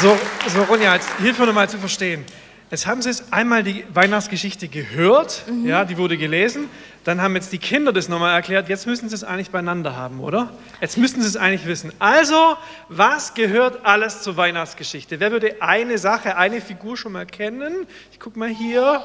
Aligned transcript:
So, 0.00 0.16
so 0.46 0.62
Ronja, 0.62 0.94
jetzt 0.94 1.10
hilf 1.18 1.40
mir 1.40 1.46
nochmal 1.46 1.68
zu 1.68 1.76
verstehen. 1.76 2.24
Jetzt 2.70 2.86
haben 2.86 3.02
Sie 3.02 3.10
es 3.10 3.32
einmal 3.32 3.64
die 3.64 3.84
Weihnachtsgeschichte 3.92 4.68
gehört, 4.68 5.42
ja, 5.64 5.84
die 5.84 5.98
wurde 5.98 6.16
gelesen. 6.16 6.70
Dann 7.02 7.20
haben 7.20 7.34
jetzt 7.34 7.52
die 7.52 7.58
Kinder 7.58 7.92
das 7.92 8.08
nochmal 8.08 8.32
erklärt. 8.32 8.68
Jetzt 8.68 8.86
müssen 8.86 9.08
Sie 9.08 9.14
es 9.16 9.24
eigentlich 9.24 9.50
beieinander 9.50 9.96
haben, 9.96 10.20
oder? 10.20 10.50
Jetzt 10.80 10.98
müssten 10.98 11.20
Sie 11.20 11.26
es 11.26 11.36
eigentlich 11.36 11.66
wissen. 11.66 11.92
Also, 11.98 12.56
was 12.88 13.34
gehört 13.34 13.84
alles 13.84 14.22
zur 14.22 14.36
Weihnachtsgeschichte? 14.36 15.18
Wer 15.18 15.32
würde 15.32 15.62
eine 15.62 15.98
Sache, 15.98 16.36
eine 16.36 16.60
Figur 16.60 16.96
schon 16.96 17.10
mal 17.10 17.26
kennen? 17.26 17.84
Ich 18.12 18.20
guck 18.20 18.36
mal 18.36 18.50
hier. 18.50 19.02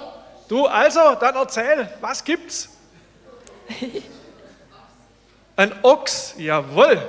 Du, 0.48 0.68
also, 0.68 1.00
dann 1.20 1.36
erzähl, 1.36 1.90
was 2.02 2.24
gibt's? 2.24 2.70
Ein 5.56 5.72
Ochs, 5.82 6.36
jawohl. 6.38 7.02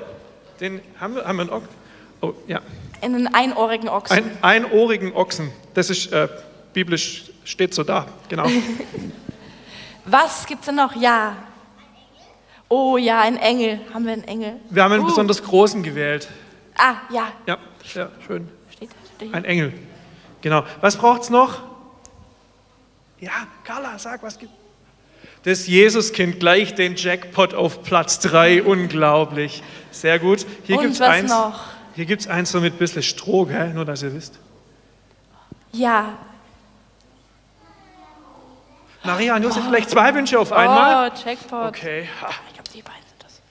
Den 0.59 0.80
haben 0.98 1.16
wir, 1.16 1.24
haben 1.27 1.37
wir 1.37 1.42
einen 1.42 1.51
Ochs? 1.51 1.69
Oh, 2.23 2.32
ja. 2.46 2.62
Einen 3.04 3.26
einohrigen 3.34 3.88
Ochsen. 3.88 4.16
Ein 4.16 4.38
einohrigen 4.42 5.14
Ochsen. 5.14 5.50
Das 5.74 5.90
ist 5.90 6.12
äh, 6.12 6.28
biblisch, 6.72 7.24
steht 7.44 7.74
so 7.74 7.82
da, 7.84 8.06
genau. 8.28 8.46
Was 10.06 10.46
gibt's 10.46 10.66
denn 10.66 10.77
noch? 10.77 10.94
Ja. 10.96 11.36
Oh 12.68 12.96
ja, 12.96 13.20
ein 13.20 13.36
Engel. 13.36 13.80
Haben 13.92 14.06
wir 14.06 14.12
einen 14.14 14.24
Engel? 14.24 14.56
Wir 14.70 14.82
haben 14.82 14.92
einen 14.92 15.02
Uh. 15.02 15.06
besonders 15.06 15.42
großen 15.42 15.82
gewählt. 15.82 16.28
Ah, 16.77 16.94
ja. 17.10 17.28
Ja, 17.46 17.58
sehr 17.84 18.10
schön. 18.27 18.48
Steht, 18.74 18.90
steht. 19.16 19.34
Ein 19.34 19.44
Engel. 19.44 19.72
Genau. 20.41 20.64
Was 20.80 20.96
braucht's 20.96 21.30
noch? 21.30 21.62
Ja, 23.20 23.46
Carla, 23.64 23.98
sag, 23.98 24.22
was 24.22 24.38
gibt 24.38 24.52
Das 25.44 25.66
Jesuskind 25.66 26.41
gleich 26.41 26.74
den 26.74 26.96
Jackpot 26.96 27.55
auf 27.55 27.82
Platz 27.82 28.18
3. 28.20 28.62
Unglaublich. 28.62 29.62
Sehr 29.91 30.18
gut. 30.18 30.44
Hier 30.64 30.78
gibt's 30.78 31.00
was 31.00 31.08
eins. 31.08 31.30
noch? 31.30 31.61
Hier 31.95 32.06
gibt's 32.06 32.27
eins 32.27 32.50
so 32.50 32.61
mit 32.61 32.75
ein 32.75 32.78
bisschen 32.78 33.03
Stroh, 33.03 33.45
gell? 33.45 33.73
nur 33.73 33.84
dass 33.84 34.03
ihr 34.03 34.12
wisst. 34.14 34.39
Ja. 35.73 36.19
Maria 39.05 39.36
und 39.36 39.42
Josef, 39.42 39.64
vielleicht 39.64 39.91
zwei 39.91 40.14
Wünsche 40.14 40.39
auf 40.39 40.53
einmal? 40.53 41.11
Oh, 41.11 41.14
Jackpot. 41.25 41.69
Okay. 41.69 42.09
Ha. 42.20 42.31
Ich 42.48 42.55
glaube, 42.55 42.70
die 42.75 42.83
beiden 42.83 43.03
sind 43.09 43.23
das. 43.23 43.42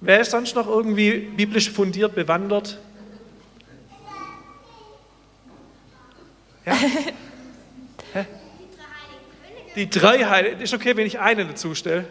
Wer 0.00 0.20
ist 0.20 0.32
sonst 0.32 0.54
noch 0.56 0.66
irgendwie 0.66 1.18
biblisch 1.20 1.70
fundiert 1.70 2.14
bewandert? 2.14 2.78
Ja? 6.66 6.74
Hä? 8.12 8.26
Die 9.76 9.88
drei 9.88 10.24
Heiligen. 10.24 10.60
Ist 10.60 10.74
okay, 10.74 10.96
wenn 10.96 11.06
ich 11.06 11.20
einen 11.20 11.48
dazu 11.48 11.74
stelle. 11.74 12.06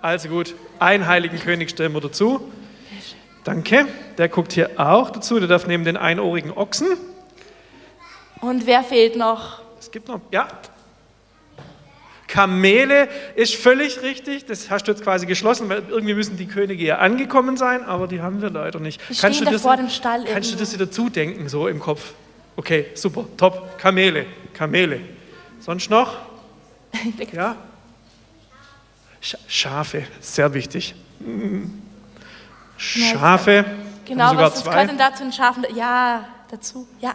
Also 0.00 0.28
gut, 0.28 0.54
einen 0.78 1.06
heiligen 1.06 1.38
König 1.38 1.70
stellen 1.70 1.92
wir 1.92 2.00
dazu. 2.00 2.52
Danke. 3.44 3.86
Der 4.18 4.28
guckt 4.28 4.52
hier 4.52 4.70
auch 4.76 5.10
dazu. 5.10 5.38
Der 5.38 5.48
darf 5.48 5.66
neben 5.66 5.84
den 5.84 5.96
einohrigen 5.96 6.50
Ochsen. 6.52 6.88
Und 8.40 8.66
wer 8.66 8.82
fehlt 8.82 9.16
noch? 9.16 9.62
Es 9.80 9.90
gibt 9.90 10.08
noch, 10.08 10.20
ja. 10.30 10.48
Kamele 12.28 13.08
ist 13.36 13.54
völlig 13.54 14.02
richtig. 14.02 14.44
Das 14.44 14.70
hast 14.70 14.84
du 14.84 14.92
jetzt 14.92 15.02
quasi 15.02 15.26
geschlossen, 15.26 15.68
weil 15.68 15.82
irgendwie 15.88 16.14
müssen 16.14 16.36
die 16.36 16.46
Könige 16.46 16.84
ja 16.84 16.98
angekommen 16.98 17.56
sein, 17.56 17.82
aber 17.84 18.06
die 18.06 18.20
haben 18.20 18.42
wir 18.42 18.50
leider 18.50 18.80
nicht. 18.80 19.00
Die 19.08 19.14
stehen 19.14 19.44
da 19.44 19.50
das, 19.50 19.62
vor 19.62 19.76
dem 19.76 19.88
Stall 19.88 20.24
Kannst 20.24 20.50
du 20.50 20.54
irgendwo. 20.54 20.58
das 20.58 20.74
wieder 20.74 20.90
zudenken, 20.90 21.48
so 21.48 21.68
im 21.68 21.80
Kopf? 21.80 22.12
Okay, 22.56 22.86
super, 22.94 23.24
top. 23.36 23.78
Kamele, 23.78 24.26
Kamele. 24.52 25.00
Sonst 25.60 25.90
noch? 25.90 26.16
Ja? 27.32 27.56
Sch 29.20 29.36
Schafe, 29.48 30.04
sehr 30.20 30.54
wichtig. 30.54 30.94
Schafe. 32.78 33.64
Genau, 34.04 34.30
sogar 34.30 34.46
was, 34.46 34.64
was 34.64 34.72
gehört 34.72 34.90
denn 34.90 34.98
da 34.98 35.14
zu 35.14 35.24
den 35.24 35.32
Schafen? 35.32 35.66
Ja, 35.74 36.26
dazu. 36.50 36.88
Ja. 37.00 37.14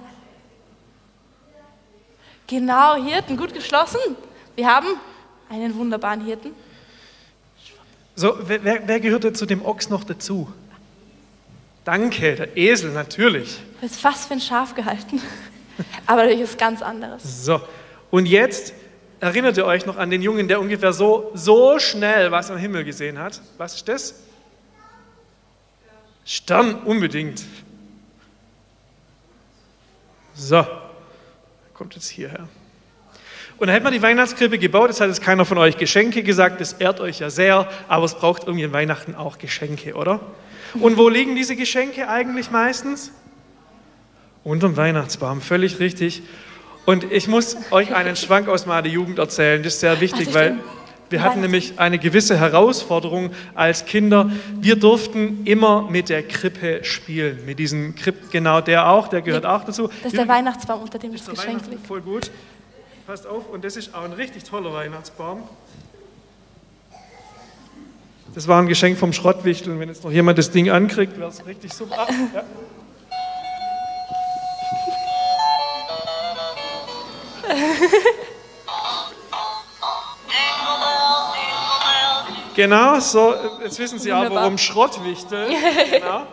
Genau, 2.47 2.96
Hirten, 3.03 3.38
gut 3.38 3.53
geschlossen. 3.53 4.00
Wir 4.56 4.68
haben 4.68 4.88
einen 5.50 5.75
wunderbaren 5.75 6.24
Hirten. 6.24 6.51
So, 8.16 8.38
wer, 8.44 8.88
wer, 8.88 9.00
gehört 9.00 9.24
denn 9.24 9.34
zu 9.34 9.46
dem 9.46 9.66
Ochs 9.66 9.90
noch 9.90 10.03
dazu? 10.03 10.51
Danke, 11.84 12.35
der 12.35 12.56
Esel, 12.56 12.91
natürlich. 12.91 13.59
Du 13.81 13.88
hast 13.88 14.00
fast 14.00 14.28
für 14.28 14.34
ein 14.35 14.41
Schaf 14.41 14.75
gehalten. 14.75 15.22
Aber 16.06 16.22
natürlich 16.24 16.41
ist 16.41 16.59
ganz 16.59 16.81
anderes. 16.81 17.45
So, 17.45 17.59
und 18.12 18.28
jetzt 18.28 18.74
erinnert 19.19 19.57
ihr 19.57 19.66
euch 19.66 19.85
noch 19.85 19.97
an 19.97 20.12
den 20.12 20.22
Jungen, 20.22 20.47
der 20.47 20.59
ungefähr 20.59 20.94
so, 20.94 21.31
so 21.34 21.80
schnell 21.80 22.31
was 22.31 22.51
am 22.51 22.57
Himmel 22.57 22.84
gesehen 22.84 23.18
hat. 23.18 23.41
Was 23.57 23.75
ist 23.75 23.88
das? 23.88 24.16
Stern, 26.25 26.75
unbedingt. 26.84 27.44
So, 30.35 30.66
kommt 31.73 31.95
jetzt 31.95 32.09
hierher. 32.09 32.47
Und 33.57 33.67
dann 33.67 33.75
hat 33.75 33.84
man 33.84 33.94
die 33.94 34.01
Weihnachtskrippe 34.01 34.57
gebaut, 34.57 34.89
das 34.89 35.00
hat 35.00 35.09
jetzt 35.09 35.22
keiner 35.22 35.45
von 35.45 35.57
euch 35.57 35.78
Geschenke 35.78 36.23
gesagt, 36.23 36.59
das 36.59 36.73
ehrt 36.73 37.00
euch 37.00 37.19
ja 37.19 37.29
sehr, 37.29 37.69
aber 37.88 38.06
es 38.06 38.16
braucht 38.16 38.44
irgendwie 38.44 38.66
an 38.66 38.73
Weihnachten 38.73 39.16
auch 39.16 39.38
Geschenke, 39.38 39.94
oder? 39.94 40.19
Und 40.73 40.97
wo 40.97 41.07
liegen 41.07 41.35
diese 41.35 41.56
Geschenke 41.56 42.09
eigentlich 42.09 42.50
meistens? 42.50 43.12
Unterm 44.44 44.75
Weihnachtsbaum, 44.75 45.39
völlig 45.39 45.79
richtig. 45.79 46.23
Und 46.85 47.09
ich 47.12 47.28
muss 47.28 47.56
euch 47.72 47.94
einen 47.94 48.16
Schwank 48.16 48.50
aus 48.50 48.66
meiner 48.66 48.88
Jugend 48.88 49.19
erzählen, 49.19 49.62
das 49.62 49.75
ist 49.75 49.79
sehr 49.81 50.01
wichtig, 50.01 50.28
Also 50.28 50.39
weil. 50.39 50.59
Wir 51.09 51.22
hatten 51.22 51.41
nämlich 51.41 51.80
eine 51.80 52.00
gewisse 52.00 52.40
Herausforderung 52.40 53.31
als 53.53 53.86
Kinder. 53.86 54.31
Wir 54.59 54.75
durften 54.75 55.46
immer 55.46 55.90
mit 55.90 56.09
der 56.09 56.24
Krippe 56.24 56.84
spielen, 56.84 57.46
mit 57.46 57.59
diesem 57.59 57.96
Kripp, 57.96 58.31
genau 58.31 58.62
der 58.62 58.90
auch, 58.90 59.08
der 59.08 59.22
gehört 59.22 59.46
auch 59.46 59.63
dazu. 59.63 59.90
Das 60.02 60.13
ist 60.13 60.18
der 60.18 60.28
Weihnachtsbaum, 60.28 60.81
unter 60.81 60.97
dem 60.97 61.12
das 61.12 61.25
Geschenk 61.25 61.68
liegt. 61.69 61.86
voll 61.86 62.02
gut. 62.02 62.31
Passt 63.06 63.28
auf, 63.28 63.50
und 63.50 63.63
das 63.63 63.75
ist 63.75 63.94
auch 63.94 64.03
ein 64.03 64.13
richtig 64.13 64.44
toller 64.44 64.74
Weihnachtsbaum. 64.74 65.44
Das 68.34 68.47
war 68.47 68.59
ein 68.59 68.68
Geschenk 68.68 68.97
vom 68.97 69.13
Schrottwichtel. 69.13 69.74
Und 69.74 69.80
wenn 69.80 69.90
jetzt 69.90 70.03
noch 70.03 70.12
jemand 70.12 70.38
das 70.38 70.50
Ding 70.52 70.69
ankriegt, 70.69 71.19
wäre 71.19 71.30
es 71.30 71.46
richtig 71.46 71.74
super. 71.74 72.08
Ah, 72.08 72.13
ja. 72.34 72.44
Genau, 82.56 83.00
so, 83.00 83.34
jetzt 83.64 83.80
wissen 83.80 84.00
Sie 84.00 84.12
auch, 84.12 84.19
Wunderbar. 84.19 84.44
warum 84.44 84.58
Schrottwichtel. 84.58 85.47
Genau. 85.91 86.24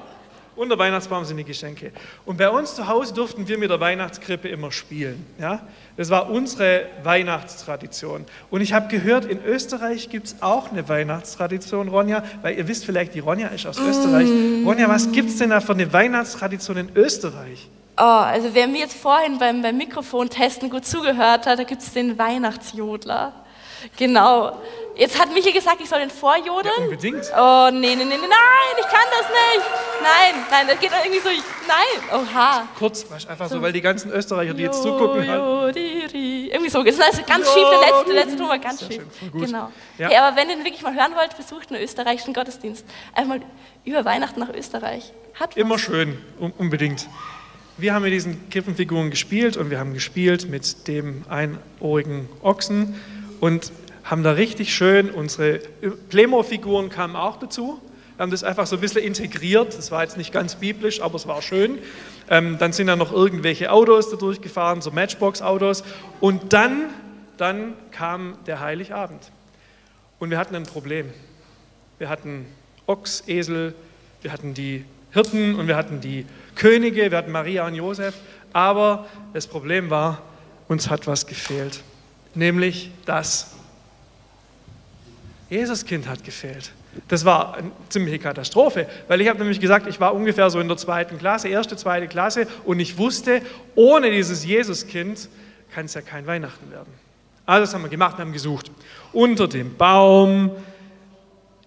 Und 0.56 0.68
der 0.68 0.78
Weihnachtsbaum 0.78 1.24
sind 1.24 1.38
die 1.38 1.44
Geschenke. 1.44 1.90
Und 2.26 2.36
bei 2.36 2.50
uns 2.50 2.74
zu 2.74 2.86
Hause 2.86 3.14
durften 3.14 3.48
wir 3.48 3.56
mit 3.56 3.70
der 3.70 3.80
Weihnachtskrippe 3.80 4.46
immer 4.48 4.70
spielen. 4.72 5.24
Ja? 5.38 5.62
Das 5.96 6.10
war 6.10 6.28
unsere 6.28 6.86
Weihnachtstradition. 7.02 8.26
Und 8.50 8.60
ich 8.60 8.74
habe 8.74 8.88
gehört, 8.88 9.24
in 9.24 9.42
Österreich 9.42 10.10
gibt 10.10 10.26
es 10.26 10.36
auch 10.42 10.70
eine 10.70 10.86
Weihnachtstradition, 10.86 11.88
Ronja, 11.88 12.22
weil 12.42 12.58
ihr 12.58 12.68
wisst 12.68 12.84
vielleicht, 12.84 13.14
die 13.14 13.20
Ronja 13.20 13.48
ist 13.48 13.66
aus 13.66 13.78
Österreich. 13.78 14.28
Ronja, 14.66 14.86
was 14.88 15.10
gibt 15.12 15.30
es 15.30 15.38
denn 15.38 15.48
da 15.48 15.60
für 15.60 15.72
eine 15.72 15.90
Weihnachtstradition 15.90 16.76
in 16.76 16.90
Österreich? 16.94 17.70
Oh, 17.96 18.02
also 18.02 18.50
wer 18.52 18.66
mir 18.66 18.80
jetzt 18.80 18.96
vorhin 18.96 19.38
beim, 19.38 19.62
beim 19.62 19.78
Mikrofontesten 19.78 20.68
gut 20.68 20.84
zugehört 20.84 21.46
hat, 21.46 21.58
da 21.58 21.64
gibt 21.64 21.80
es 21.80 21.92
den 21.94 22.18
Weihnachtsjodler. 22.18 23.32
Genau. 23.96 24.60
Jetzt 24.96 25.18
hat 25.18 25.32
Michael 25.32 25.54
gesagt, 25.54 25.80
ich 25.80 25.88
soll 25.88 26.00
den 26.00 26.10
vorjodeln. 26.10 26.74
Unbedingt. 26.78 27.24
Oh, 27.34 27.70
nee, 27.72 27.94
nee, 27.94 28.04
nee, 28.04 28.16
nein, 28.16 28.76
ich 28.78 28.86
kann 28.86 29.06
das 29.10 29.28
nicht. 29.30 29.66
Nein, 30.02 30.44
nein, 30.50 30.66
das 30.68 30.78
geht 30.78 30.90
irgendwie 31.04 31.20
so, 31.20 31.30
nein, 31.66 32.20
oha. 32.20 32.68
Kurz, 32.78 33.06
einfach 33.26 33.48
so, 33.48 33.62
weil 33.62 33.72
die 33.72 33.80
ganzen 33.80 34.10
Österreicher, 34.10 34.52
die 34.52 34.64
jetzt 34.64 34.82
zugucken, 34.82 35.26
halt. 35.26 35.76
Irgendwie 35.76 36.68
so, 36.68 36.82
das 36.82 36.96
ist 36.96 37.02
also 37.02 37.22
ganz 37.26 37.46
schief, 37.52 37.64
der 37.70 37.80
letzte, 37.80 38.04
der 38.12 38.24
letzte 38.24 38.36
Ton 38.36 38.48
war 38.48 38.58
ganz 38.58 38.80
Sehr 38.80 38.88
schief. 38.88 38.96
schön, 38.96 39.10
voll 39.10 39.28
gut. 39.30 39.46
Genau. 39.46 39.70
Ja. 39.96 40.08
Hey, 40.08 40.16
aber 40.18 40.36
wenn 40.36 40.50
ihr 40.50 40.56
ihn 40.56 40.64
wirklich 40.64 40.82
mal 40.82 40.94
hören 40.94 41.12
wollt, 41.14 41.34
besucht 41.36 41.70
einen 41.72 41.82
österreichischen 41.82 42.34
Gottesdienst. 42.34 42.84
Einfach 43.14 43.38
mal 43.38 43.40
über 43.84 44.04
Weihnachten 44.04 44.40
nach 44.40 44.52
Österreich. 44.52 45.12
Hat 45.38 45.50
was. 45.50 45.56
Immer 45.56 45.78
schön, 45.78 46.18
un 46.38 46.52
unbedingt. 46.58 47.08
Wir 47.78 47.94
haben 47.94 48.02
mit 48.02 48.12
diesen 48.12 48.50
Krippenfiguren 48.50 49.08
gespielt 49.08 49.56
und 49.56 49.70
wir 49.70 49.78
haben 49.78 49.94
gespielt 49.94 50.50
mit 50.50 50.86
dem 50.88 51.24
einohrigen 51.30 52.28
Ochsen 52.42 53.00
und 53.40 53.72
haben 54.04 54.22
da 54.22 54.32
richtig 54.32 54.74
schön 54.74 55.10
unsere 55.10 55.60
Playmo-Figuren 56.08 56.90
kamen 56.90 57.16
auch 57.16 57.38
dazu. 57.38 57.80
Wir 58.16 58.22
haben 58.22 58.30
das 58.30 58.44
einfach 58.44 58.66
so 58.66 58.76
ein 58.76 58.80
bisschen 58.80 59.02
integriert. 59.02 59.76
Das 59.76 59.90
war 59.90 60.02
jetzt 60.02 60.18
nicht 60.18 60.32
ganz 60.32 60.56
biblisch, 60.56 61.00
aber 61.00 61.14
es 61.14 61.26
war 61.26 61.40
schön. 61.40 61.78
Ähm, 62.28 62.58
dann 62.58 62.72
sind 62.72 62.88
da 62.88 62.96
noch 62.96 63.12
irgendwelche 63.12 63.72
Autos 63.72 64.10
da 64.10 64.16
durchgefahren, 64.16 64.82
so 64.82 64.90
Matchbox-Autos. 64.90 65.84
Und 66.20 66.52
dann, 66.52 66.90
dann 67.38 67.72
kam 67.92 68.36
der 68.46 68.60
Heiligabend. 68.60 69.30
Und 70.18 70.30
wir 70.30 70.38
hatten 70.38 70.54
ein 70.54 70.64
Problem. 70.64 71.10
Wir 71.98 72.08
hatten 72.08 72.46
Ochs, 72.86 73.24
Esel, 73.26 73.74
wir 74.20 74.32
hatten 74.32 74.52
die 74.52 74.84
Hirten 75.12 75.54
und 75.54 75.66
wir 75.66 75.76
hatten 75.76 76.00
die 76.00 76.26
Könige, 76.56 77.10
wir 77.10 77.16
hatten 77.16 77.32
Maria 77.32 77.66
und 77.66 77.74
Josef. 77.74 78.14
Aber 78.52 79.06
das 79.32 79.46
Problem 79.46 79.88
war, 79.88 80.20
uns 80.68 80.90
hat 80.90 81.06
was 81.06 81.26
gefehlt. 81.26 81.80
Nämlich 82.34 82.90
das. 83.04 83.54
Jesuskind 85.48 86.08
hat 86.08 86.22
gefehlt. 86.22 86.72
Das 87.08 87.24
war 87.24 87.54
eine 87.54 87.70
ziemliche 87.88 88.18
Katastrophe, 88.18 88.88
weil 89.08 89.20
ich 89.20 89.28
habe 89.28 89.38
nämlich 89.38 89.60
gesagt, 89.60 89.86
ich 89.86 90.00
war 90.00 90.14
ungefähr 90.14 90.50
so 90.50 90.60
in 90.60 90.68
der 90.68 90.76
zweiten 90.76 91.18
Klasse, 91.18 91.48
erste, 91.48 91.76
zweite 91.76 92.08
Klasse 92.08 92.46
und 92.64 92.80
ich 92.80 92.98
wusste, 92.98 93.42
ohne 93.74 94.10
dieses 94.10 94.44
Jesuskind 94.44 95.28
kann 95.72 95.86
es 95.86 95.94
ja 95.94 96.00
kein 96.00 96.26
Weihnachten 96.26 96.70
werden. 96.70 96.92
Also 97.46 97.64
das 97.64 97.74
haben 97.74 97.82
wir 97.82 97.90
gemacht 97.90 98.14
und 98.14 98.20
haben 98.22 98.32
gesucht. 98.32 98.70
Unter 99.12 99.48
dem 99.48 99.76
Baum, 99.76 100.50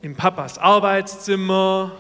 im 0.02 0.16
Papas 0.16 0.58
Arbeitszimmer, 0.58 1.94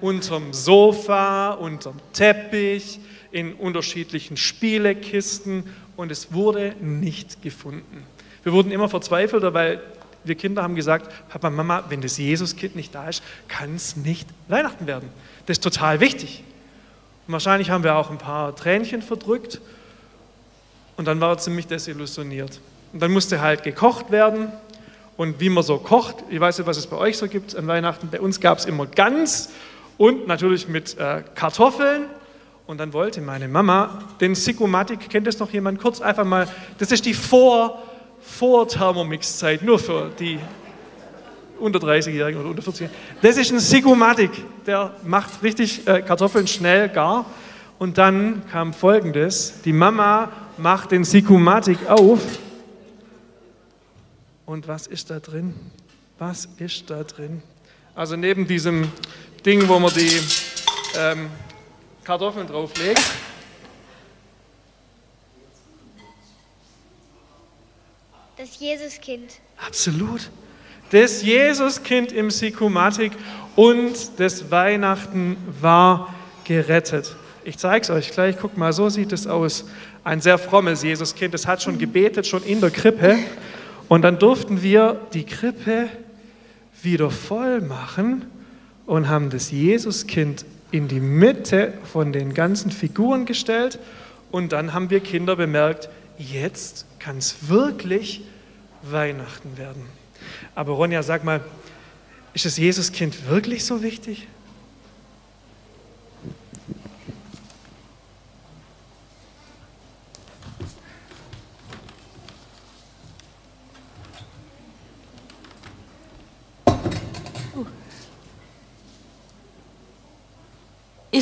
unterm 0.00 0.52
Sofa, 0.52 1.52
unterm 1.52 1.96
Teppich, 2.12 3.00
in 3.30 3.54
unterschiedlichen 3.54 4.36
Spielekisten 4.36 5.64
und 5.98 6.12
es 6.12 6.32
wurde 6.32 6.76
nicht 6.80 7.42
gefunden. 7.42 8.04
Wir 8.44 8.52
wurden 8.52 8.70
immer 8.70 8.88
verzweifelter, 8.88 9.52
weil 9.52 9.82
wir 10.22 10.36
Kinder 10.36 10.62
haben 10.62 10.76
gesagt, 10.76 11.10
Papa, 11.28 11.50
Mama, 11.50 11.82
wenn 11.88 12.00
das 12.00 12.18
Jesuskind 12.18 12.76
nicht 12.76 12.94
da 12.94 13.08
ist, 13.08 13.20
kann 13.48 13.74
es 13.74 13.96
nicht 13.96 14.28
Weihnachten 14.46 14.86
werden. 14.86 15.08
Das 15.46 15.56
ist 15.56 15.64
total 15.64 15.98
wichtig. 15.98 16.44
Und 17.26 17.32
wahrscheinlich 17.32 17.70
haben 17.70 17.82
wir 17.82 17.96
auch 17.96 18.12
ein 18.12 18.18
paar 18.18 18.54
Tränchen 18.54 19.02
verdrückt 19.02 19.60
und 20.96 21.06
dann 21.06 21.20
war 21.20 21.30
er 21.30 21.38
ziemlich 21.38 21.66
desillusioniert. 21.66 22.60
Und 22.92 23.02
dann 23.02 23.10
musste 23.10 23.40
halt 23.40 23.64
gekocht 23.64 24.12
werden 24.12 24.52
und 25.16 25.40
wie 25.40 25.48
man 25.48 25.64
so 25.64 25.78
kocht, 25.78 26.18
ich 26.30 26.38
weiß 26.38 26.58
nicht, 26.58 26.68
was 26.68 26.76
es 26.76 26.86
bei 26.86 26.96
euch 26.96 27.18
so 27.18 27.26
gibt 27.26 27.56
an 27.56 27.66
Weihnachten, 27.66 28.08
bei 28.08 28.20
uns 28.20 28.38
gab 28.38 28.58
es 28.58 28.66
immer 28.66 28.86
Gans 28.86 29.50
und 29.96 30.28
natürlich 30.28 30.68
mit 30.68 30.96
äh, 30.96 31.24
Kartoffeln 31.34 32.04
und 32.68 32.78
dann 32.78 32.92
wollte 32.92 33.22
meine 33.22 33.48
Mama 33.48 33.98
den 34.20 34.34
Sikomatik, 34.34 35.08
kennt 35.08 35.26
das 35.26 35.38
noch 35.38 35.50
jemand? 35.50 35.80
Kurz 35.80 36.02
einfach 36.02 36.24
mal, 36.26 36.46
das 36.76 36.92
ist 36.92 37.06
die 37.06 37.14
Vor- 37.14 37.82
vor 38.20 38.68
Thermomix-Zeit, 38.68 39.62
nur 39.62 39.78
für 39.78 40.10
die 40.18 40.38
unter 41.58 41.78
30-Jährigen 41.78 42.38
oder 42.38 42.50
unter 42.50 42.62
40-Jährigen. 42.62 42.94
Das 43.22 43.38
ist 43.38 43.50
ein 43.50 43.58
Sigumatic, 43.58 44.30
der 44.66 44.94
macht 45.02 45.42
richtig 45.42 45.88
äh, 45.88 46.02
Kartoffeln 46.02 46.46
schnell 46.46 46.90
gar. 46.90 47.24
Und 47.78 47.96
dann 47.96 48.42
kam 48.50 48.74
folgendes: 48.74 49.62
Die 49.64 49.72
Mama 49.72 50.30
macht 50.58 50.90
den 50.90 51.04
Sigumatic 51.04 51.88
auf. 51.88 52.20
Und 54.44 54.68
was 54.68 54.86
ist 54.86 55.08
da 55.08 55.20
drin? 55.20 55.54
Was 56.18 56.48
ist 56.58 56.90
da 56.90 57.02
drin? 57.02 57.42
Also 57.94 58.16
neben 58.16 58.46
diesem 58.46 58.92
Ding, 59.46 59.68
wo 59.68 59.78
man 59.78 59.92
die 59.94 60.20
ähm, 60.98 61.30
Kartoffeln 62.08 62.46
drauflegt, 62.46 63.02
Das 68.38 68.58
Jesuskind. 68.58 69.34
Absolut. 69.58 70.30
Das 70.90 71.22
Jesuskind 71.22 72.12
im 72.12 72.30
Sikumatik 72.30 73.12
und 73.56 73.92
das 74.16 74.50
Weihnachten 74.50 75.36
war 75.60 76.14
gerettet. 76.44 77.14
Ich 77.44 77.58
zeige 77.58 77.82
es 77.82 77.90
euch 77.90 78.10
gleich. 78.12 78.36
Guck 78.40 78.56
mal, 78.56 78.72
so 78.72 78.88
sieht 78.88 79.12
es 79.12 79.26
aus. 79.26 79.66
Ein 80.02 80.22
sehr 80.22 80.38
frommes 80.38 80.82
Jesuskind. 80.82 81.34
Das 81.34 81.46
hat 81.46 81.62
schon 81.62 81.76
gebetet, 81.76 82.26
schon 82.26 82.42
in 82.42 82.62
der 82.62 82.70
Krippe. 82.70 83.18
Und 83.86 84.00
dann 84.00 84.18
durften 84.18 84.62
wir 84.62 84.98
die 85.12 85.26
Krippe 85.26 85.90
wieder 86.82 87.10
voll 87.10 87.60
machen 87.60 88.24
und 88.86 89.10
haben 89.10 89.28
das 89.28 89.50
Jesuskind 89.50 90.46
in 90.70 90.88
die 90.88 91.00
Mitte 91.00 91.74
von 91.84 92.12
den 92.12 92.34
ganzen 92.34 92.70
Figuren 92.70 93.24
gestellt. 93.24 93.78
Und 94.30 94.52
dann 94.52 94.74
haben 94.74 94.90
wir 94.90 95.00
Kinder 95.00 95.36
bemerkt, 95.36 95.88
jetzt 96.18 96.86
kann 96.98 97.18
es 97.18 97.48
wirklich 97.48 98.22
Weihnachten 98.82 99.56
werden. 99.56 99.86
Aber 100.54 100.72
Ronja, 100.72 101.02
sag 101.02 101.24
mal, 101.24 101.40
ist 102.34 102.44
das 102.44 102.58
Jesuskind 102.58 103.28
wirklich 103.28 103.64
so 103.64 103.82
wichtig? 103.82 104.28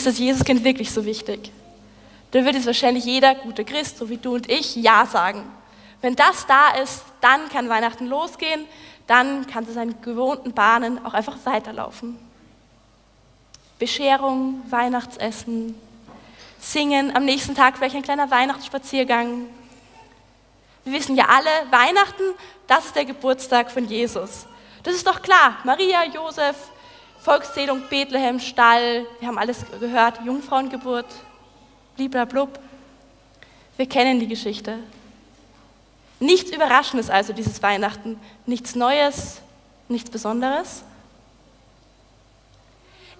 Ist 0.06 0.18
das 0.20 0.24
Jesuskind 0.24 0.62
wirklich 0.62 0.92
so 0.92 1.04
wichtig? 1.04 1.50
Da 2.30 2.44
wird 2.44 2.54
jetzt 2.54 2.66
wahrscheinlich 2.66 3.04
jeder 3.04 3.34
gute 3.34 3.64
Christ, 3.64 3.98
so 3.98 4.08
wie 4.08 4.18
du 4.18 4.36
und 4.36 4.48
ich, 4.48 4.76
Ja 4.76 5.04
sagen. 5.04 5.42
Wenn 6.00 6.14
das 6.14 6.46
da 6.46 6.80
ist, 6.80 7.02
dann 7.20 7.48
kann 7.48 7.68
Weihnachten 7.68 8.06
losgehen, 8.06 8.66
dann 9.08 9.48
kann 9.48 9.64
es 9.64 9.74
seinen 9.74 10.00
gewohnten 10.02 10.52
Bahnen 10.52 11.04
auch 11.04 11.12
einfach 11.12 11.36
weiterlaufen. 11.42 12.16
Bescherung, 13.80 14.62
Weihnachtsessen, 14.70 15.74
Singen, 16.60 17.16
am 17.16 17.24
nächsten 17.24 17.56
Tag 17.56 17.76
vielleicht 17.76 17.96
ein 17.96 18.02
kleiner 18.02 18.30
Weihnachtsspaziergang. 18.30 19.46
Wir 20.84 20.92
wissen 20.92 21.16
ja 21.16 21.24
alle, 21.24 21.50
Weihnachten, 21.72 22.22
das 22.68 22.86
ist 22.86 22.94
der 22.94 23.06
Geburtstag 23.06 23.72
von 23.72 23.84
Jesus. 23.88 24.46
Das 24.84 24.94
ist 24.94 25.04
doch 25.04 25.20
klar. 25.20 25.56
Maria, 25.64 26.04
Josef, 26.04 26.54
Volkszählung, 27.26 27.82
Bethlehem, 27.90 28.38
Stall, 28.38 29.04
wir 29.18 29.26
haben 29.26 29.36
alles 29.36 29.64
gehört, 29.80 30.24
Jungfrauengeburt, 30.24 31.06
bliblablub. 31.96 32.60
Wir 33.76 33.88
kennen 33.88 34.20
die 34.20 34.28
Geschichte. 34.28 34.78
Nichts 36.20 36.52
Überraschendes 36.52 37.10
also 37.10 37.32
dieses 37.32 37.60
Weihnachten, 37.64 38.16
nichts 38.46 38.76
Neues, 38.76 39.40
nichts 39.88 40.08
Besonderes. 40.08 40.84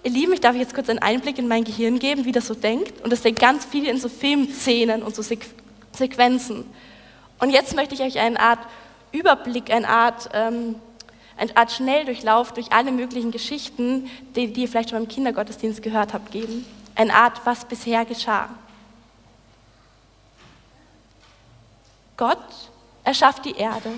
Ihr 0.03 0.11
Lieben, 0.11 0.31
ich 0.31 0.39
darf 0.39 0.55
jetzt 0.55 0.73
kurz 0.73 0.87
einen 0.87 0.99
Einblick 0.99 1.37
in 1.37 1.49
mein 1.49 1.65
Gehirn 1.65 1.99
geben, 1.99 2.23
wie 2.23 2.31
das 2.31 2.47
so 2.47 2.53
denkt. 2.53 3.03
Und 3.03 3.11
das 3.11 3.23
denkt 3.23 3.41
ganz 3.41 3.65
viel 3.65 3.85
in 3.89 3.99
so 3.99 4.07
Filmszenen 4.07 5.03
und 5.03 5.17
so 5.17 5.21
Sequenzen. 5.21 6.63
Und 7.39 7.49
jetzt 7.49 7.75
möchte 7.75 7.93
ich 7.93 7.99
euch 7.99 8.17
eine 8.19 8.39
Art 8.39 8.59
Überblick, 9.11 9.69
eine 9.69 9.89
Art, 9.89 10.29
ähm, 10.31 10.75
eine 11.37 11.55
Art 11.55 11.71
Schnelldurchlauf 11.71 12.53
durch 12.53 12.71
alle 12.71 12.91
möglichen 12.91 13.31
Geschichten, 13.31 14.09
die, 14.35 14.51
die 14.51 14.61
ihr 14.61 14.67
vielleicht 14.67 14.89
schon 14.89 14.99
beim 14.99 15.07
Kindergottesdienst 15.07 15.81
gehört 15.81 16.13
habt, 16.13 16.31
geben. 16.31 16.65
Eine 16.95 17.13
Art, 17.13 17.39
was 17.45 17.65
bisher 17.65 18.05
geschah. 18.05 18.49
Gott 22.17 22.39
erschafft 23.03 23.45
die 23.45 23.55
Erde 23.55 23.91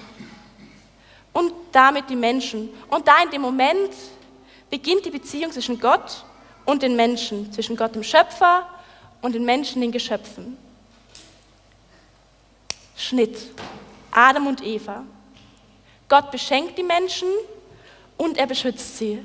und 1.31 1.53
damit 1.71 2.09
die 2.09 2.15
Menschen. 2.17 2.69
Und 2.89 3.07
da 3.07 3.23
in 3.23 3.31
dem 3.31 3.41
Moment 3.41 3.93
beginnt 4.69 5.05
die 5.05 5.11
Beziehung 5.11 5.51
zwischen 5.51 5.79
Gott 5.79 6.25
und 6.65 6.83
den 6.83 6.95
Menschen, 6.95 7.51
zwischen 7.53 7.77
Gott 7.77 7.95
dem 7.95 8.03
Schöpfer 8.03 8.67
und 9.21 9.33
den 9.33 9.45
Menschen, 9.45 9.81
den 9.81 9.91
Geschöpfen. 9.91 10.57
Schnitt. 12.97 13.37
Adam 14.11 14.47
und 14.47 14.61
Eva. 14.61 15.03
Gott 16.09 16.31
beschenkt 16.31 16.77
die 16.77 16.83
Menschen 16.83 17.29
und 18.17 18.37
er 18.37 18.47
beschützt 18.47 18.97
sie. 18.97 19.23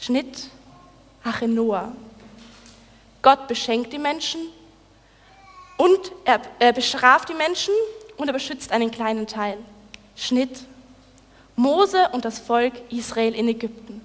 Schnitt. 0.00 0.48
Ach, 1.22 1.42
Noah. 1.42 1.92
Gott 3.20 3.46
beschenkt 3.46 3.92
die 3.92 3.98
Menschen 3.98 4.40
und 5.76 6.12
er, 6.24 6.40
er 6.58 6.72
bestraft 6.72 7.28
die 7.28 7.34
Menschen 7.34 7.74
und 8.16 8.26
er 8.26 8.32
beschützt 8.32 8.72
einen 8.72 8.90
kleinen 8.90 9.26
Teil. 9.26 9.58
Schnitt. 10.16 10.64
Mose 11.54 12.08
und 12.12 12.24
das 12.24 12.38
Volk 12.38 12.72
Israel 12.90 13.34
in 13.34 13.46
Ägypten. 13.46 14.00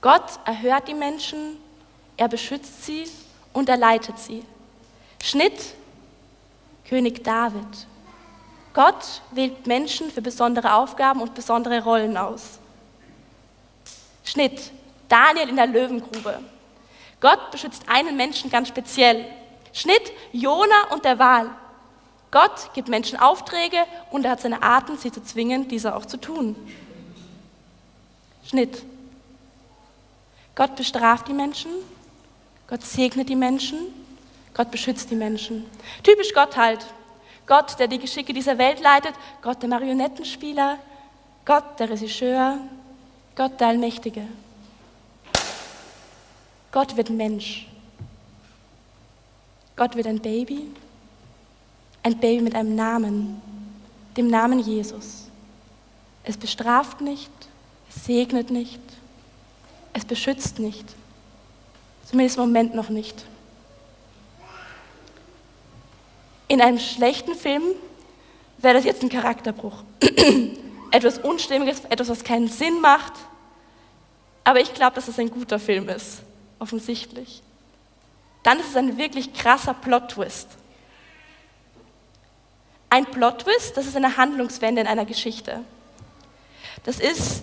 Gott 0.00 0.40
erhört 0.44 0.88
die 0.88 0.94
Menschen, 0.94 1.58
er 2.16 2.28
beschützt 2.28 2.84
sie 2.84 3.04
und 3.52 3.68
er 3.68 3.76
leitet 3.76 4.18
sie. 4.18 4.42
Schnitt. 5.22 5.74
König 6.88 7.22
David. 7.22 7.86
Gott 8.78 9.22
wählt 9.32 9.66
Menschen 9.66 10.08
für 10.08 10.22
besondere 10.22 10.72
Aufgaben 10.72 11.20
und 11.20 11.34
besondere 11.34 11.82
Rollen 11.82 12.16
aus. 12.16 12.60
Schnitt. 14.22 14.70
Daniel 15.08 15.48
in 15.48 15.56
der 15.56 15.66
Löwengrube. 15.66 16.38
Gott 17.20 17.50
beschützt 17.50 17.82
einen 17.88 18.16
Menschen 18.16 18.50
ganz 18.50 18.68
speziell. 18.68 19.24
Schnitt. 19.72 20.12
Jona 20.30 20.92
und 20.92 21.04
der 21.04 21.18
Wal. 21.18 21.50
Gott 22.30 22.72
gibt 22.72 22.86
Menschen 22.86 23.18
Aufträge 23.18 23.78
und 24.12 24.24
er 24.24 24.30
hat 24.30 24.42
seine 24.42 24.62
Arten, 24.62 24.96
sie 24.96 25.10
zu 25.10 25.24
zwingen, 25.24 25.66
diese 25.66 25.96
auch 25.96 26.06
zu 26.06 26.16
tun. 26.16 26.54
Schnitt. 28.48 28.84
Gott 30.54 30.76
bestraft 30.76 31.26
die 31.26 31.32
Menschen, 31.32 31.72
Gott 32.68 32.84
segnet 32.84 33.28
die 33.28 33.34
Menschen, 33.34 33.78
Gott 34.54 34.70
beschützt 34.70 35.10
die 35.10 35.16
Menschen. 35.16 35.68
Typisch 36.04 36.32
Gott 36.32 36.56
halt. 36.56 36.86
Gott, 37.48 37.78
der 37.80 37.88
die 37.88 37.98
Geschicke 37.98 38.32
dieser 38.32 38.58
Welt 38.58 38.80
leitet, 38.80 39.14
Gott 39.42 39.60
der 39.60 39.68
Marionettenspieler, 39.68 40.78
Gott 41.44 41.80
der 41.80 41.90
Regisseur, 41.90 42.58
Gott 43.34 43.58
der 43.58 43.68
Allmächtige. 43.68 44.22
Gott 46.70 46.96
wird 46.96 47.10
Mensch. 47.10 47.66
Gott 49.74 49.96
wird 49.96 50.06
ein 50.06 50.20
Baby 50.20 50.68
ein 52.02 52.18
Baby 52.18 52.42
mit 52.42 52.54
einem 52.54 52.74
Namen, 52.74 53.40
dem 54.16 54.28
Namen 54.28 54.60
Jesus. 54.60 55.26
Es 56.24 56.36
bestraft 56.36 57.00
nicht, 57.00 57.30
es 57.88 58.04
segnet 58.04 58.50
nicht, 58.50 58.80
es 59.92 60.04
beschützt 60.04 60.58
nicht. 60.58 60.84
Zumindest 62.06 62.38
im 62.38 62.44
Moment 62.44 62.74
noch 62.74 62.88
nicht. 62.88 63.24
In 66.48 66.60
einem 66.62 66.78
schlechten 66.78 67.34
Film 67.34 67.62
wäre 68.58 68.74
das 68.74 68.84
jetzt 68.84 69.02
ein 69.02 69.08
Charakterbruch. 69.08 69.84
etwas 70.90 71.18
Unstimmiges, 71.18 71.82
etwas, 71.88 72.08
was 72.08 72.24
keinen 72.24 72.48
Sinn 72.48 72.80
macht. 72.80 73.12
Aber 74.44 74.60
ich 74.60 74.72
glaube, 74.74 74.94
dass 74.94 75.08
es 75.08 75.18
ein 75.18 75.30
guter 75.30 75.58
Film 75.58 75.88
ist, 75.88 76.22
offensichtlich. 76.58 77.42
Dann 78.42 78.58
ist 78.60 78.70
es 78.70 78.76
ein 78.76 78.96
wirklich 78.96 79.32
krasser 79.34 79.74
Plot-Twist. 79.74 80.48
Ein 82.90 83.04
Plot-Twist, 83.04 83.76
das 83.76 83.86
ist 83.86 83.96
eine 83.96 84.16
Handlungswende 84.16 84.80
in 84.80 84.86
einer 84.86 85.04
Geschichte. 85.04 85.60
Das 86.84 86.98
ist, 86.98 87.42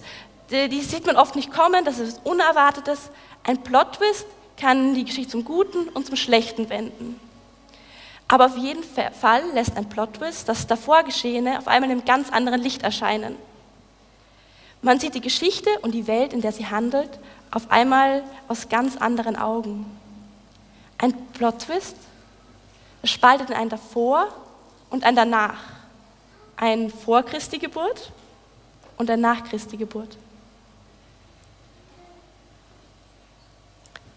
die 0.49 0.81
sieht 0.81 1.05
man 1.05 1.17
oft 1.17 1.35
nicht 1.35 1.51
kommen, 1.51 1.85
das 1.85 1.99
ist 1.99 2.21
Unerwartetes. 2.23 3.11
Ein 3.43 3.61
Plot-Twist 3.61 4.25
kann 4.57 4.95
die 4.95 5.05
Geschichte 5.05 5.31
zum 5.31 5.45
Guten 5.45 5.89
und 5.89 6.07
zum 6.07 6.15
Schlechten 6.15 6.69
wenden. 6.69 7.19
Aber 8.27 8.45
auf 8.47 8.57
jeden 8.57 8.83
Fall 8.83 9.43
lässt 9.53 9.77
ein 9.77 9.87
Plot-Twist 9.87 10.49
das 10.49 10.65
davor 10.65 11.03
Geschehene 11.03 11.59
auf 11.59 11.67
einmal 11.67 11.89
in 11.89 11.97
einem 11.97 12.05
ganz 12.05 12.31
anderen 12.31 12.61
Licht 12.61 12.83
erscheinen. 12.83 13.35
Man 14.81 14.99
sieht 14.99 15.15
die 15.15 15.21
Geschichte 15.21 15.69
und 15.81 15.91
die 15.93 16.07
Welt, 16.07 16.33
in 16.33 16.41
der 16.41 16.51
sie 16.51 16.67
handelt, 16.67 17.19
auf 17.51 17.71
einmal 17.71 18.23
aus 18.47 18.69
ganz 18.69 18.97
anderen 18.97 19.35
Augen. 19.35 19.85
Ein 20.97 21.13
Plot-Twist 21.33 21.95
spaltet 23.03 23.49
in 23.49 23.55
ein 23.55 23.69
davor 23.69 24.27
und 24.89 25.03
ein 25.03 25.15
danach. 25.15 25.57
Ein 26.57 26.89
vor 26.89 27.23
Christi 27.23 27.59
Geburt 27.59 28.11
und 28.97 29.09
ein 29.09 29.21
nach 29.21 29.43
Christi 29.43 29.77
Geburt. 29.77 30.17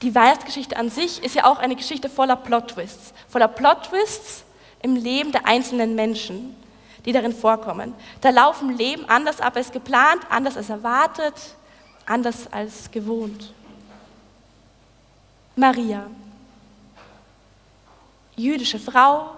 Die 0.02 0.14
Weihnachtsgeschichte 0.14 0.76
an 0.76 0.90
sich 0.90 1.22
ist 1.24 1.34
ja 1.34 1.44
auch 1.44 1.58
eine 1.58 1.74
Geschichte 1.74 2.08
voller 2.08 2.36
Plot-Twists. 2.36 3.12
Voller 3.28 3.48
Plot-Twists 3.48 4.44
im 4.82 4.94
Leben 4.94 5.32
der 5.32 5.46
einzelnen 5.46 5.96
Menschen, 5.96 6.56
die 7.04 7.12
darin 7.12 7.32
vorkommen. 7.32 7.94
Da 8.20 8.30
laufen 8.30 8.76
Leben 8.76 9.04
anders 9.08 9.40
ab 9.40 9.56
als 9.56 9.72
geplant, 9.72 10.22
anders 10.30 10.56
als 10.56 10.70
erwartet, 10.70 11.34
anders 12.06 12.52
als 12.52 12.90
gewohnt. 12.90 13.52
Maria, 15.56 16.06
jüdische 18.36 18.78
Frau, 18.78 19.30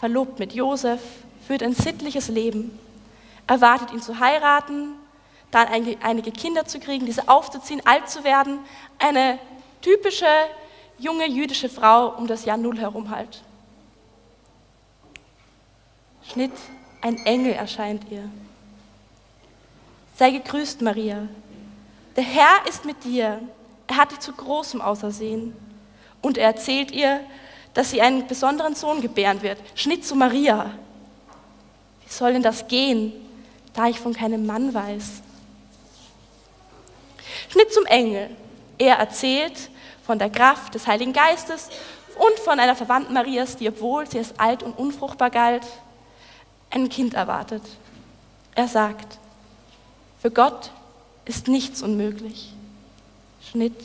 verlobt 0.00 0.40
mit 0.40 0.52
Josef, 0.52 1.00
führt 1.46 1.62
ein 1.62 1.74
sittliches 1.74 2.28
Leben, 2.28 2.76
erwartet 3.46 3.92
ihn 3.92 4.02
zu 4.02 4.18
heiraten, 4.18 4.94
dann 5.52 5.68
einige 6.02 6.32
Kinder 6.32 6.64
zu 6.64 6.80
kriegen, 6.80 7.06
diese 7.06 7.28
aufzuziehen, 7.28 7.82
alt 7.84 8.08
zu 8.08 8.24
werden, 8.24 8.58
eine 8.98 9.38
typische 9.80 10.26
junge 10.98 11.28
jüdische 11.28 11.68
Frau 11.68 12.16
um 12.16 12.26
das 12.26 12.44
Jahr 12.44 12.56
Null 12.56 12.78
herum 12.78 13.10
halt. 13.10 13.42
Schnitt, 16.30 16.52
ein 17.00 17.16
Engel 17.24 17.54
erscheint 17.54 18.10
ihr. 18.10 18.28
Sei 20.16 20.30
gegrüßt, 20.30 20.82
Maria. 20.82 21.28
Der 22.16 22.24
Herr 22.24 22.66
ist 22.68 22.84
mit 22.84 23.04
dir. 23.04 23.40
Er 23.86 23.96
hat 23.96 24.12
dich 24.12 24.20
zu 24.20 24.32
Großem 24.32 24.80
ausersehen. 24.80 25.56
Und 26.20 26.36
er 26.36 26.48
erzählt 26.48 26.90
ihr, 26.90 27.20
dass 27.72 27.90
sie 27.90 28.02
einen 28.02 28.26
besonderen 28.26 28.74
Sohn 28.74 29.00
gebären 29.00 29.42
wird. 29.42 29.58
Schnitt 29.74 30.04
zu 30.04 30.14
Maria. 30.14 30.72
Wie 32.04 32.12
soll 32.12 32.34
denn 32.34 32.42
das 32.42 32.68
gehen, 32.68 33.12
da 33.72 33.86
ich 33.86 33.98
von 33.98 34.12
keinem 34.12 34.44
Mann 34.44 34.74
weiß? 34.74 35.22
Schnitt 37.48 37.72
zum 37.72 37.86
Engel. 37.86 38.28
Er 38.80 38.96
erzählt 38.96 39.68
von 40.02 40.18
der 40.18 40.30
Kraft 40.30 40.74
des 40.74 40.86
Heiligen 40.86 41.12
Geistes 41.12 41.68
und 42.16 42.38
von 42.42 42.58
einer 42.58 42.74
Verwandten 42.74 43.12
Marias, 43.12 43.56
die, 43.56 43.68
obwohl 43.68 44.08
sie 44.08 44.16
als 44.16 44.38
alt 44.38 44.62
und 44.62 44.72
unfruchtbar 44.72 45.28
galt, 45.28 45.66
ein 46.70 46.88
Kind 46.88 47.12
erwartet. 47.12 47.62
Er 48.54 48.68
sagt, 48.68 49.18
für 50.22 50.30
Gott 50.30 50.70
ist 51.26 51.46
nichts 51.46 51.82
unmöglich. 51.82 52.54
Schnitt 53.50 53.78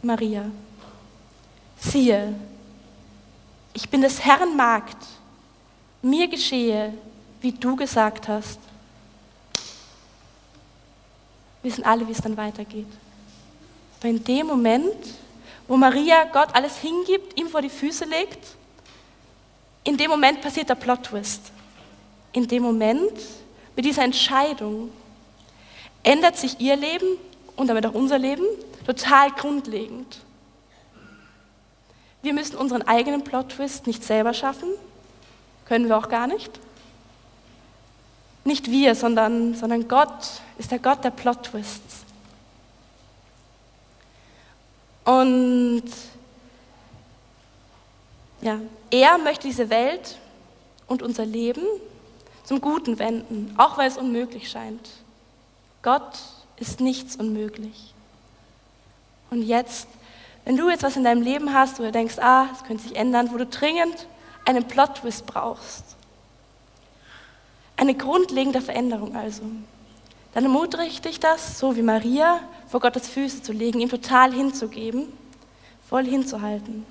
Maria. 0.00 0.44
Siehe, 1.80 2.32
ich 3.72 3.90
bin 3.90 4.00
des 4.00 4.24
Herrn 4.24 4.56
Magd, 4.56 4.96
mir 6.02 6.28
geschehe, 6.28 6.94
wie 7.40 7.50
du 7.50 7.74
gesagt 7.74 8.28
hast. 8.28 8.60
Wir 11.62 11.72
wissen 11.72 11.84
alle, 11.84 12.06
wie 12.06 12.12
es 12.12 12.20
dann 12.20 12.36
weitergeht. 12.36 12.86
Aber 14.00 14.08
in 14.08 14.24
dem 14.24 14.46
Moment, 14.46 14.96
wo 15.68 15.76
Maria 15.76 16.24
Gott 16.32 16.48
alles 16.54 16.78
hingibt, 16.78 17.38
ihm 17.38 17.48
vor 17.48 17.60
die 17.60 17.68
Füße 17.68 18.06
legt, 18.06 18.38
in 19.84 19.96
dem 19.96 20.10
Moment 20.10 20.40
passiert 20.40 20.70
der 20.70 20.74
Plot-Twist. 20.74 21.52
In 22.32 22.48
dem 22.48 22.62
Moment, 22.62 23.12
mit 23.76 23.84
dieser 23.84 24.02
Entscheidung, 24.02 24.90
ändert 26.02 26.38
sich 26.38 26.60
ihr 26.60 26.76
Leben 26.76 27.18
und 27.56 27.68
damit 27.68 27.84
auch 27.86 27.94
unser 27.94 28.18
Leben 28.18 28.44
total 28.86 29.30
grundlegend. 29.32 30.20
Wir 32.22 32.32
müssen 32.32 32.56
unseren 32.56 32.82
eigenen 32.82 33.22
Plot-Twist 33.22 33.86
nicht 33.86 34.02
selber 34.02 34.32
schaffen, 34.32 34.70
können 35.66 35.88
wir 35.88 35.96
auch 35.98 36.08
gar 36.08 36.26
nicht. 36.26 36.58
Nicht 38.44 38.70
wir, 38.70 38.94
sondern, 38.94 39.54
sondern 39.54 39.88
Gott 39.88 40.40
ist 40.58 40.70
der 40.70 40.78
Gott 40.78 41.04
der 41.04 41.10
Plot-Twists. 41.10 41.89
Und 45.04 45.84
ja, 48.42 48.60
er 48.90 49.18
möchte 49.18 49.46
diese 49.46 49.70
Welt 49.70 50.18
und 50.86 51.02
unser 51.02 51.24
Leben 51.24 51.62
zum 52.44 52.60
Guten 52.60 52.98
wenden, 52.98 53.54
auch 53.58 53.78
weil 53.78 53.88
es 53.88 53.96
unmöglich 53.96 54.50
scheint. 54.50 54.88
Gott 55.82 56.18
ist 56.56 56.80
nichts 56.80 57.16
unmöglich. 57.16 57.94
Und 59.30 59.42
jetzt, 59.42 59.88
wenn 60.44 60.56
du 60.56 60.68
jetzt 60.68 60.82
was 60.82 60.96
in 60.96 61.04
deinem 61.04 61.22
Leben 61.22 61.54
hast, 61.54 61.78
wo 61.78 61.84
du 61.84 61.92
denkst, 61.92 62.18
ah, 62.18 62.48
es 62.52 62.64
könnte 62.64 62.82
sich 62.82 62.96
ändern, 62.96 63.30
wo 63.32 63.38
du 63.38 63.46
dringend 63.46 64.06
einen 64.44 64.64
Plot-Twist 64.66 65.26
brauchst, 65.26 65.84
eine 67.76 67.94
grundlegende 67.94 68.60
Veränderung 68.60 69.16
also, 69.16 69.42
dann 70.32 70.44
ermutige 70.44 71.00
dich 71.00 71.20
das, 71.20 71.58
so 71.58 71.76
wie 71.76 71.82
Maria, 71.82 72.40
vor 72.68 72.80
Gottes 72.80 73.08
Füße 73.08 73.42
zu 73.42 73.52
legen, 73.52 73.80
ihm 73.80 73.88
total 73.88 74.32
hinzugeben, 74.32 75.06
voll 75.88 76.04
hinzuhalten. 76.04 76.86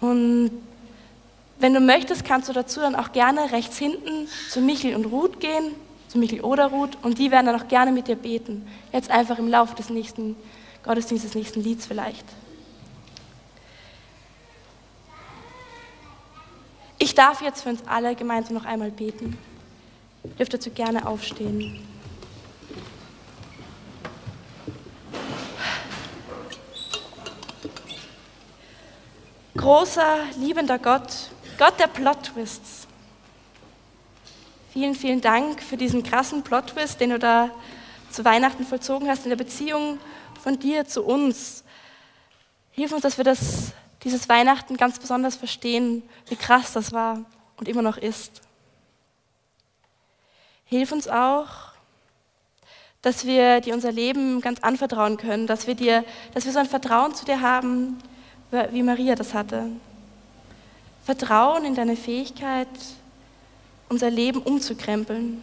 Und 0.00 0.50
wenn 1.60 1.74
du 1.74 1.80
möchtest, 1.80 2.24
kannst 2.24 2.48
du 2.48 2.52
dazu 2.52 2.80
dann 2.80 2.96
auch 2.96 3.12
gerne 3.12 3.52
rechts 3.52 3.78
hinten 3.78 4.26
zu 4.50 4.60
Michel 4.60 4.96
und 4.96 5.04
Ruth 5.06 5.38
gehen, 5.38 5.74
zu 6.08 6.18
Michel 6.18 6.40
oder 6.40 6.66
Ruth, 6.66 6.98
und 7.02 7.18
die 7.18 7.30
werden 7.30 7.46
dann 7.46 7.60
auch 7.60 7.68
gerne 7.68 7.92
mit 7.92 8.08
dir 8.08 8.16
beten. 8.16 8.66
Jetzt 8.92 9.10
einfach 9.10 9.38
im 9.38 9.48
Laufe 9.48 9.76
des 9.76 9.88
nächsten 9.88 10.34
Gottesdienstes, 10.82 11.30
des 11.30 11.36
nächsten 11.36 11.62
Lieds 11.62 11.86
vielleicht. 11.86 12.24
Ich 16.98 17.14
darf 17.14 17.42
jetzt 17.42 17.62
für 17.62 17.68
uns 17.68 17.82
alle 17.86 18.16
gemeinsam 18.16 18.54
noch 18.54 18.64
einmal 18.64 18.90
beten. 18.90 19.38
Ihr 20.24 20.30
dürft 20.30 20.54
dazu 20.54 20.70
gerne 20.70 21.06
aufstehen. 21.06 21.80
Großer, 29.74 30.26
liebender 30.36 30.78
Gott, 30.78 31.30
Gott 31.56 31.80
der 31.80 31.86
Plot-Twists. 31.86 32.86
Vielen, 34.70 34.94
vielen 34.94 35.22
Dank 35.22 35.62
für 35.62 35.78
diesen 35.78 36.02
krassen 36.02 36.42
Plot-Twist, 36.42 37.00
den 37.00 37.08
du 37.08 37.18
da 37.18 37.48
zu 38.10 38.22
Weihnachten 38.22 38.66
vollzogen 38.66 39.08
hast 39.08 39.24
in 39.24 39.30
der 39.30 39.36
Beziehung 39.36 39.98
von 40.42 40.58
dir 40.58 40.84
zu 40.84 41.02
uns. 41.02 41.64
Hilf 42.72 42.92
uns, 42.92 43.00
dass 43.00 43.16
wir 43.16 43.24
das, 43.24 43.72
dieses 44.04 44.28
Weihnachten 44.28 44.76
ganz 44.76 44.98
besonders 44.98 45.36
verstehen, 45.36 46.02
wie 46.28 46.36
krass 46.36 46.74
das 46.74 46.92
war 46.92 47.24
und 47.56 47.66
immer 47.66 47.80
noch 47.80 47.96
ist. 47.96 48.42
Hilf 50.66 50.92
uns 50.92 51.08
auch, 51.08 51.48
dass 53.00 53.24
wir 53.24 53.62
dir 53.62 53.72
unser 53.72 53.90
Leben 53.90 54.42
ganz 54.42 54.60
anvertrauen 54.60 55.16
können, 55.16 55.46
dass 55.46 55.66
wir, 55.66 55.74
dir, 55.74 56.04
dass 56.34 56.44
wir 56.44 56.52
so 56.52 56.58
ein 56.58 56.68
Vertrauen 56.68 57.14
zu 57.14 57.24
dir 57.24 57.40
haben, 57.40 57.96
wie 58.70 58.82
Maria 58.82 59.14
das 59.14 59.34
hatte. 59.34 59.66
Vertrauen 61.04 61.64
in 61.64 61.74
deine 61.74 61.96
Fähigkeit, 61.96 62.68
unser 63.88 64.10
Leben 64.10 64.40
umzukrempeln 64.40 65.42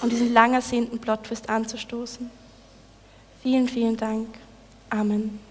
und 0.00 0.12
diesen 0.12 0.32
lang 0.32 0.54
ersehnten 0.54 0.98
Plot-Twist 0.98 1.48
anzustoßen. 1.50 2.30
Vielen, 3.42 3.68
vielen 3.68 3.96
Dank. 3.96 4.28
Amen. 4.90 5.45